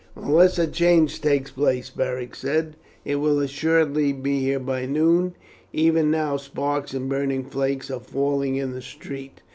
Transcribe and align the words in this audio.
"Unless 0.15 0.57
a 0.57 0.65
change 0.65 1.21
takes 1.21 1.51
place," 1.51 1.91
Beric 1.91 2.33
said, 2.33 2.75
"it 3.05 3.17
will 3.17 3.37
assuredly 3.39 4.11
be 4.13 4.39
here 4.39 4.57
by 4.57 4.87
noon; 4.87 5.35
even 5.73 6.09
now 6.09 6.37
sparks 6.37 6.95
and 6.95 7.07
burning 7.07 7.43
flakes 7.43 7.91
are 7.91 7.99
falling 7.99 8.55
in 8.55 8.71
the 8.71 8.81
street. 8.81 9.41